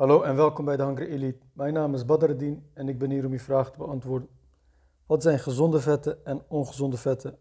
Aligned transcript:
Hallo 0.00 0.22
en 0.22 0.36
welkom 0.36 0.64
bij 0.64 0.76
de 0.76 0.82
Hungry 0.82 1.06
Elite. 1.06 1.46
Mijn 1.52 1.72
naam 1.72 1.94
is 1.94 2.04
Badreddin 2.04 2.66
en 2.72 2.88
ik 2.88 2.98
ben 2.98 3.10
hier 3.10 3.24
om 3.24 3.32
uw 3.32 3.38
vraag 3.38 3.70
te 3.70 3.78
beantwoorden. 3.78 4.28
Wat 5.06 5.22
zijn 5.22 5.38
gezonde 5.38 5.80
vetten 5.80 6.24
en 6.24 6.42
ongezonde 6.48 6.96
vetten? 6.96 7.38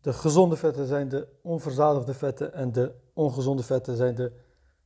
De 0.00 0.12
gezonde 0.12 0.56
vetten 0.56 0.86
zijn 0.86 1.08
de 1.08 1.28
onverzadigde 1.42 2.14
vetten 2.14 2.54
en 2.54 2.72
de 2.72 2.92
ongezonde 3.12 3.62
vetten 3.62 3.96
zijn 3.96 4.14
de 4.14 4.32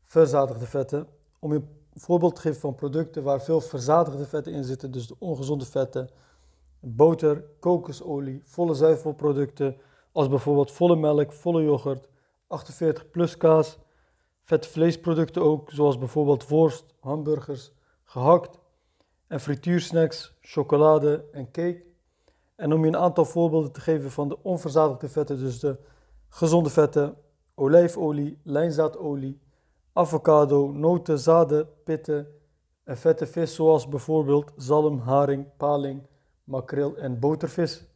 verzadigde 0.03 0.67
vetten. 0.67 1.06
Om 1.38 1.53
je 1.53 1.59
een 1.59 2.01
voorbeeld 2.01 2.35
te 2.35 2.41
geven 2.41 2.61
van 2.61 2.75
producten 2.75 3.23
waar 3.23 3.43
veel 3.43 3.61
verzadigde 3.61 4.27
vetten 4.27 4.52
in 4.52 4.64
zitten, 4.64 4.91
dus 4.91 5.07
de 5.07 5.16
ongezonde 5.18 5.66
vetten, 5.66 6.11
boter, 6.80 7.45
kokosolie, 7.59 8.43
volle 8.45 8.75
zuivelproducten, 8.75 9.77
als 10.12 10.29
bijvoorbeeld 10.29 10.73
volle 10.73 10.96
melk, 10.96 11.32
volle 11.32 11.62
yoghurt, 11.62 12.09
48 12.46 13.11
plus 13.11 13.36
kaas, 13.36 13.79
vette 14.45 14.69
vleesproducten 14.69 15.43
ook, 15.43 15.71
zoals 15.71 15.99
bijvoorbeeld 15.99 16.49
worst, 16.49 16.85
hamburgers, 17.01 17.73
gehakt 18.05 18.59
en 19.27 19.41
frituursnacks, 19.41 20.37
chocolade 20.41 21.25
en 21.33 21.51
cake. 21.51 21.85
En 22.57 22.73
om 22.73 22.80
je 22.80 22.87
een 22.87 22.97
aantal 22.97 23.25
voorbeelden 23.25 23.73
te 23.73 23.80
geven 23.80 24.11
van 24.11 24.29
de 24.29 24.43
onverzadigde 24.43 25.09
vetten, 25.09 25.38
dus 25.38 25.61
de 25.61 25.79
gezonde 26.29 26.71
vetten, 26.71 27.16
olijfolie, 27.55 28.38
lijnzaadolie, 28.43 29.41
avocado, 29.93 30.73
noten, 30.73 31.19
zaden, 31.19 31.69
pitten 31.85 32.27
en 32.85 32.97
vette 32.97 33.27
vis 33.27 33.55
zoals 33.55 33.88
bijvoorbeeld 33.88 34.52
zalm, 34.57 34.99
haring, 34.99 35.47
paling, 35.57 36.07
makreel 36.45 36.97
en 36.97 37.19
botervis. 37.19 37.87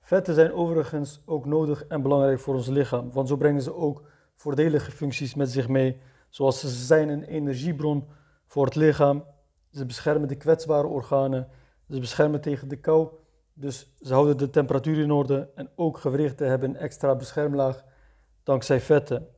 Vetten 0.00 0.34
zijn 0.34 0.52
overigens 0.52 1.22
ook 1.24 1.44
nodig 1.44 1.86
en 1.86 2.02
belangrijk 2.02 2.40
voor 2.40 2.54
ons 2.54 2.66
lichaam, 2.66 3.12
want 3.12 3.28
zo 3.28 3.36
brengen 3.36 3.62
ze 3.62 3.74
ook 3.74 4.02
voordelige 4.36 4.90
functies 4.90 5.34
met 5.34 5.50
zich 5.50 5.68
mee, 5.68 6.00
zoals 6.28 6.60
ze 6.60 6.68
zijn 6.68 7.08
een 7.08 7.24
energiebron 7.24 8.08
voor 8.46 8.64
het 8.64 8.74
lichaam, 8.74 9.24
ze 9.70 9.86
beschermen 9.86 10.28
de 10.28 10.36
kwetsbare 10.36 10.86
organen, 10.86 11.48
ze 11.90 12.00
beschermen 12.00 12.40
tegen 12.40 12.68
de 12.68 12.76
kou, 12.76 13.08
dus 13.54 13.94
ze 14.00 14.12
houden 14.12 14.36
de 14.36 14.50
temperatuur 14.50 14.98
in 14.98 15.10
orde 15.10 15.50
en 15.54 15.70
ook 15.74 15.98
gewrichten 15.98 16.48
hebben 16.48 16.68
een 16.68 16.76
extra 16.76 17.14
beschermlaag 17.14 17.84
dankzij 18.42 18.80
vetten. 18.80 19.28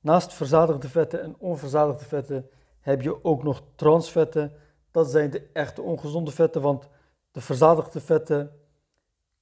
Naast 0.00 0.32
verzadigde 0.32 0.88
vetten 0.88 1.22
en 1.22 1.34
onverzadigde 1.38 2.04
vetten 2.04 2.48
heb 2.80 3.02
je 3.02 3.24
ook 3.24 3.42
nog 3.42 3.62
transvetten. 3.74 4.52
Dat 4.90 5.10
zijn 5.10 5.30
de 5.30 5.50
echte 5.52 5.82
ongezonde 5.82 6.30
vetten, 6.30 6.62
want 6.62 6.88
de 7.30 7.40
verzadigde 7.40 8.00
vetten 8.00 8.50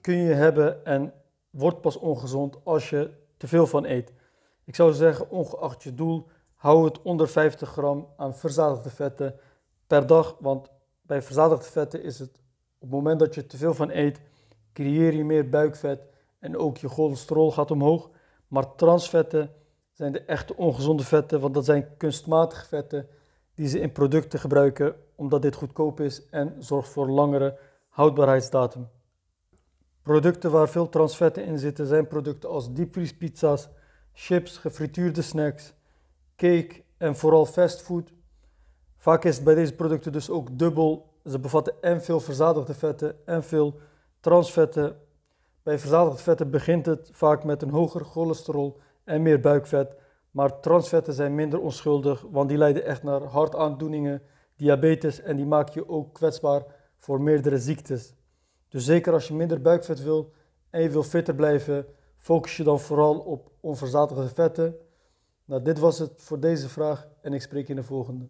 kun 0.01 0.17
je 0.17 0.33
hebben 0.33 0.85
en 0.85 1.13
wordt 1.51 1.81
pas 1.81 1.99
ongezond 1.99 2.65
als 2.65 2.91
je 2.91 3.11
te 3.37 3.49
veel 3.49 3.67
van 3.67 3.85
eet. 3.85 4.13
Ik 4.65 4.75
zou 4.75 4.93
zeggen, 4.93 5.31
ongeacht 5.31 5.83
je 5.83 5.95
doel, 5.95 6.27
hou 6.55 6.85
het 6.85 7.03
onder 7.03 7.29
50 7.29 7.71
gram 7.71 8.09
aan 8.17 8.37
verzadigde 8.37 8.91
vetten 8.91 9.35
per 9.87 10.07
dag. 10.07 10.37
Want 10.41 10.71
bij 11.03 11.23
verzadigde 11.23 11.71
vetten 11.71 12.03
is 12.03 12.19
het 12.19 12.41
op 12.75 12.81
het 12.81 12.91
moment 12.91 13.19
dat 13.19 13.35
je 13.35 13.47
te 13.47 13.57
veel 13.57 13.75
van 13.75 13.91
eet, 13.91 14.21
creëer 14.73 15.15
je 15.15 15.25
meer 15.25 15.49
buikvet 15.49 16.07
en 16.39 16.57
ook 16.57 16.77
je 16.77 16.89
cholesterol 16.89 17.53
gaat 17.53 17.71
omhoog. 17.71 18.11
Maar 18.49 18.75
transvetten 18.75 19.51
zijn 19.93 20.13
de 20.13 20.23
echte 20.23 20.57
ongezonde 20.57 21.05
vetten, 21.05 21.41
want 21.41 21.55
dat 21.55 21.65
zijn 21.65 21.97
kunstmatige 21.97 22.67
vetten 22.67 23.09
die 23.55 23.69
ze 23.69 23.81
in 23.81 23.93
producten 23.93 24.39
gebruiken 24.39 24.95
omdat 25.15 25.43
dit 25.43 25.55
goedkoop 25.55 26.01
is 26.01 26.29
en 26.29 26.55
zorgt 26.59 26.89
voor 26.89 27.09
langere 27.09 27.59
houdbaarheidsdatum. 27.89 28.89
Producten 30.03 30.51
waar 30.51 30.69
veel 30.69 30.89
transvetten 30.89 31.45
in 31.45 31.59
zitten 31.59 31.87
zijn 31.87 32.07
producten 32.07 32.49
als 32.49 32.73
diepvriespizza's, 32.73 33.69
chips, 34.13 34.57
gefrituurde 34.57 35.23
snacks, 35.23 35.75
cake 36.37 36.83
en 36.97 37.17
vooral 37.17 37.47
fastfood. 37.47 38.13
Vaak 38.97 39.25
is 39.25 39.35
het 39.35 39.45
bij 39.45 39.55
deze 39.55 39.75
producten 39.75 40.13
dus 40.13 40.31
ook 40.31 40.59
dubbel. 40.59 41.11
Ze 41.25 41.39
bevatten 41.39 41.75
en 41.81 42.03
veel 42.03 42.21
verzadigde 42.21 42.75
vetten 42.75 43.27
en 43.27 43.45
veel 43.45 43.81
transvetten. 44.21 44.97
Bij 45.63 45.79
verzadigde 45.79 46.23
vetten 46.23 46.51
begint 46.51 46.87
het 46.87 47.11
vaak 47.13 47.45
met 47.45 47.63
een 47.63 47.71
hoger 47.71 48.05
cholesterol 48.05 48.79
en 49.05 49.23
meer 49.23 49.41
buikvet. 49.41 49.97
Maar 50.31 50.61
transvetten 50.61 51.13
zijn 51.15 51.35
minder 51.35 51.61
onschuldig, 51.61 52.25
want 52.31 52.49
die 52.49 52.59
leiden 52.59 52.85
echt 52.85 53.03
naar 53.03 53.23
hartaandoeningen, 53.23 54.23
diabetes 54.57 55.21
en 55.21 55.37
die 55.37 55.47
maken 55.47 55.73
je 55.75 55.89
ook 55.89 56.15
kwetsbaar 56.15 56.63
voor 56.97 57.21
meerdere 57.21 57.59
ziektes. 57.59 58.15
Dus 58.69 58.85
zeker 58.85 59.13
als 59.13 59.29
je 59.29 59.35
minder 59.35 59.61
buikvet 59.61 60.03
wil 60.03 60.33
en 60.71 60.83
je 60.83 60.89
wil 60.89 61.03
fitter 61.03 61.35
blijven, 61.35 61.87
focus 62.23 62.57
je 62.57 62.63
dan 62.63 62.81
vooral 62.81 63.19
op 63.19 63.51
onverzadigde 63.61 64.29
vetten. 64.29 64.77
Nou, 65.45 65.63
dit 65.63 65.79
was 65.79 65.99
het 65.99 66.13
voor 66.17 66.41
deze 66.41 66.69
vraag 66.69 67.09
en 67.21 67.33
ik 67.33 67.43
spreek 67.43 67.69
in 67.69 67.77
de 67.77 67.83
volgende. 67.83 68.29